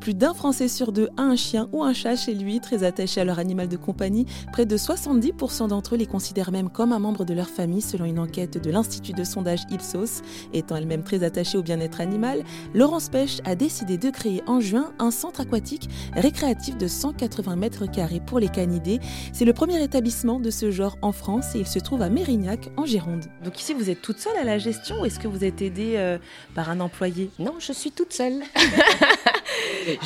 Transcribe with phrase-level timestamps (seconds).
[0.00, 3.20] Plus d'un Français sur deux a un chien ou un chat chez lui, très attaché
[3.20, 4.24] à leur animal de compagnie.
[4.50, 8.06] Près de 70% d'entre eux les considèrent même comme un membre de leur famille, selon
[8.06, 10.22] une enquête de l'Institut de sondage Ipsos.
[10.54, 14.94] Étant elle-même très attachée au bien-être animal, Laurence Pêche a décidé de créer en juin
[14.98, 19.00] un centre aquatique récréatif de 180 mètres carrés pour les canidés.
[19.34, 22.70] C'est le premier établissement de ce genre en France et il se trouve à Mérignac,
[22.78, 23.26] en Gironde.
[23.44, 25.94] Donc ici, vous êtes toute seule à la gestion ou est-ce que vous êtes aidée
[25.96, 26.16] euh,
[26.54, 27.30] par un employé?
[27.38, 28.40] Non, je suis toute seule.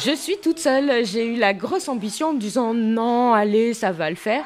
[0.05, 1.05] je suis toute seule.
[1.05, 4.45] J'ai eu la grosse ambition en me disant non, allez, ça va le faire.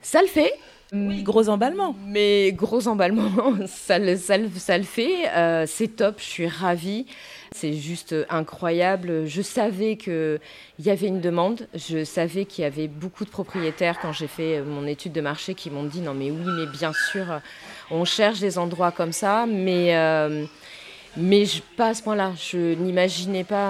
[0.00, 0.52] Ça le fait.
[0.92, 1.96] Oui, gros emballement.
[2.06, 3.30] Mais gros emballement,
[3.66, 5.28] ça le, ça ça le fait.
[5.30, 7.06] Euh, c'est top, je suis ravie.
[7.54, 9.26] C'est juste incroyable.
[9.26, 10.40] Je savais qu'il
[10.78, 11.66] y avait une demande.
[11.74, 15.54] Je savais qu'il y avait beaucoup de propriétaires quand j'ai fait mon étude de marché
[15.54, 17.40] qui m'ont dit non mais oui, mais bien sûr,
[17.90, 19.96] on cherche des endroits comme ça, mais...
[19.96, 20.44] Euh,
[21.16, 21.44] mais
[21.76, 22.32] pas à ce point-là.
[22.36, 23.66] Je n'imaginais pas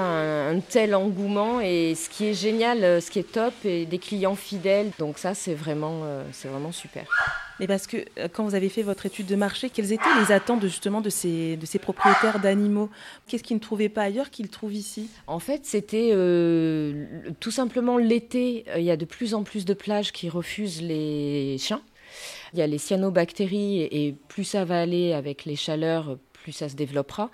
[0.50, 1.60] un, tel engouement.
[1.60, 4.90] Et ce qui est génial, euh, ce qui est top, et des clients fidèles.
[4.98, 7.04] Donc ça, c'est vraiment, euh, c'est vraiment super.
[7.60, 10.32] Mais parce que euh, quand vous avez fait votre étude de marché, quelles étaient les
[10.32, 12.90] attentes justement de ces, de ces propriétaires d'animaux?
[13.26, 15.08] Qu'est-ce qu'ils ne trouvaient pas ailleurs qu'ils trouvent ici?
[15.26, 16.10] En fait, c'était
[17.40, 18.64] tout simplement l'été.
[18.76, 21.82] Il y a de plus en plus de plages qui refusent les chiens.
[22.52, 26.68] Il y a les cyanobactéries et plus ça va aller avec les chaleurs, plus ça
[26.68, 27.30] se développera,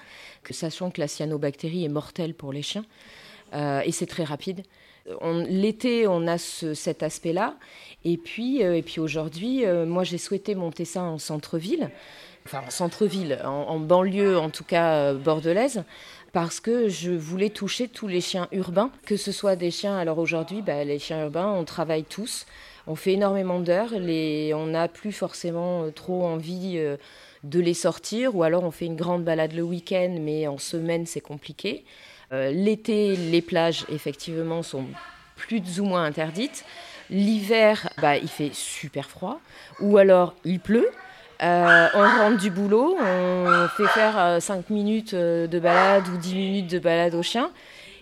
[0.51, 2.85] sachant que la cyanobactérie est mortelle pour les chiens,
[3.55, 4.63] euh, et c'est très rapide.
[5.49, 7.57] L'été, on a cet aspect-là.
[8.05, 11.91] Et puis, euh, puis aujourd'hui, euh, moi, j'ai souhaité monter ça en centre-ville,
[12.45, 15.85] enfin en centre-ville, en, banlieue, en tout cas bordelaise,
[16.33, 19.97] parce que je voulais toucher tous les chiens urbains, que ce soit des chiens.
[19.97, 22.45] Alors aujourd'hui, bah, les chiens urbains, on travaille tous,
[22.89, 26.81] on fait énormément d'heures, on n'a plus forcément trop envie
[27.45, 31.07] de les sortir, ou alors on fait une grande balade le week-end, mais en semaine
[31.07, 31.85] c'est compliqué.
[32.33, 34.85] Euh, l'été, les plages effectivement sont
[35.37, 36.65] plus ou moins interdites.
[37.11, 39.41] L'hiver, bah, il fait super froid,
[39.81, 40.89] ou alors il pleut.
[41.41, 46.35] Euh, on rentre du boulot, on fait faire 5 euh, minutes de balade ou 10
[46.35, 47.51] minutes de balade au chien.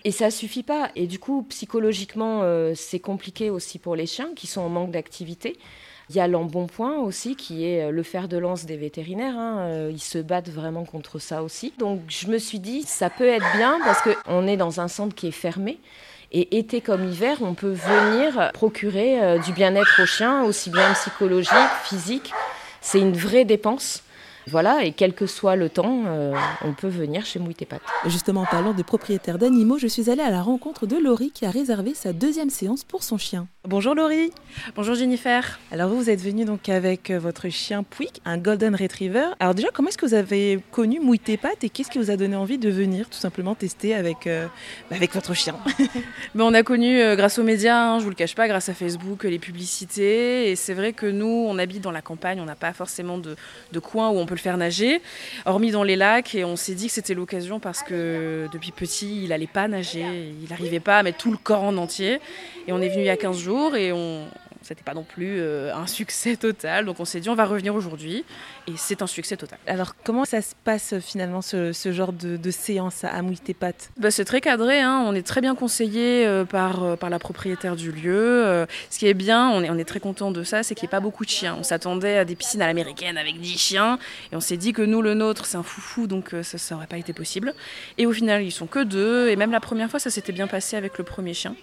[0.06, 0.90] Et ça suffit pas.
[0.94, 2.42] Et du coup, psychologiquement,
[2.76, 5.58] c'est compliqué aussi pour les chiens qui sont en manque d'activité.
[6.08, 9.36] Il y a l'embonpoint aussi, qui est euh, le fer de lance des vétérinaires.
[9.36, 9.58] Hein.
[9.58, 11.72] Euh, ils se battent vraiment contre ça aussi.
[11.78, 15.14] Donc je me suis dit, ça peut être bien parce qu'on est dans un centre
[15.14, 15.78] qui est fermé.
[16.32, 20.92] Et été comme hiver, on peut venir procurer euh, du bien-être aux chiens, aussi bien
[20.92, 21.52] psychologique,
[21.84, 22.32] physique.
[22.80, 24.02] C'est une vraie dépense.
[24.48, 26.32] Voilà, et quel que soit le temps, euh,
[26.64, 27.56] on peut venir chez Mouille
[28.06, 31.44] Justement, en parlant de propriétaires d'animaux, je suis allée à la rencontre de Laurie qui
[31.46, 33.48] a réservé sa deuxième séance pour son chien.
[33.64, 34.30] Bonjour Laurie.
[34.76, 35.58] Bonjour Jennifer.
[35.72, 39.30] Alors vous, vous êtes venue donc avec euh, votre chien Pouic, un Golden Retriever.
[39.40, 41.20] Alors déjà, comment est-ce que vous avez connu Mouille
[41.62, 44.46] et qu'est-ce qui vous a donné envie de venir tout simplement tester avec, euh,
[44.88, 45.56] bah, avec votre chien?
[46.36, 48.74] Ben, On a connu grâce aux médias, hein, je vous le cache pas, grâce à
[48.74, 50.50] Facebook, les publicités.
[50.50, 53.34] Et c'est vrai que nous, on habite dans la campagne, on n'a pas forcément de,
[53.72, 55.00] de coin où on peut le faire nager,
[55.44, 56.34] hormis dans les lacs.
[56.34, 60.04] Et on s'est dit que c'était l'occasion parce que depuis petit, il n'allait pas nager,
[60.42, 62.20] il n'arrivait pas à mettre tout le corps en entier.
[62.68, 64.26] Et on est venu il y a 15 jours et on,
[64.66, 66.84] c'était pas non plus euh, un succès total.
[66.86, 68.24] Donc on s'est dit on va revenir aujourd'hui
[68.66, 69.58] et c'est un succès total.
[69.66, 73.90] Alors comment ça se passe euh, finalement ce, genre de, séance à Mouille tes pattes?
[73.96, 75.04] Bah, C'est très cadré, hein.
[75.06, 78.66] on est très bien conseillé euh, par, par la propriétaire du lieu.
[78.90, 80.90] ce qui est bien, on est, on est très content de ça, c'est qu'il n'y
[80.90, 81.56] ait pas beaucoup de chiens.
[81.58, 83.98] On s'attendait à des piscines à l'américaine avec 10 chiens
[84.32, 86.98] et on s'est dit que nous le nôtre c'est un foufou donc ça n'aurait pas
[86.98, 87.54] été possible.
[87.98, 90.46] Et au final ils sont que deux et même la première fois ça s'était bien
[90.46, 91.54] passé avec le premier chien.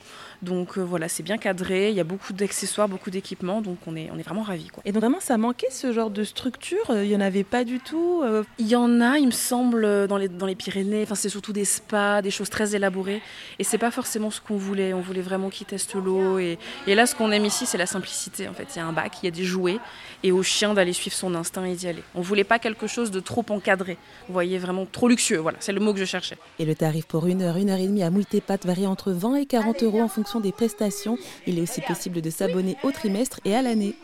[0.43, 4.09] Donc voilà, c'est bien cadré, il y a beaucoup d'accessoires, beaucoup d'équipements, donc on est,
[4.13, 4.67] on est vraiment ravis.
[4.85, 7.79] Et donc vraiment, ça manquait ce genre de structure Il n'y en avait pas du
[7.79, 8.43] tout euh?
[8.59, 11.03] Il y en a, il me semble, dans les, dans les Pyrénées.
[11.03, 13.21] Enfin, c'est surtout des spas, des choses très élaborées.
[13.59, 14.93] Et c'est pas forcément ce qu'on voulait.
[14.93, 16.39] On voulait vraiment qu'ils testent l'eau.
[16.39, 18.47] Et, et, là, ce qu'on aime ici, c'est la simplicité.
[18.47, 19.79] En fait, il y a un bac, il y a des jouets,
[20.23, 22.03] et au chien d'aller suivre son instinct et d'y aller.
[22.15, 23.97] On voulait pas quelque chose de trop encadré.
[24.27, 25.39] Vous voyez, vraiment trop luxueux.
[25.39, 26.37] Voilà, c'est le mot que je cherchais.
[26.59, 29.11] Et le tarif pour une heure, une heure et demie à Mouille Pattes varie entre
[29.11, 31.17] 20 et 40 euros en fonction des prestations.
[31.47, 33.95] Il est aussi possible de s'abonner au trimestre et à l'année.